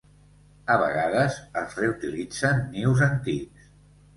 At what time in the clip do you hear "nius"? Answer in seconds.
2.73-3.05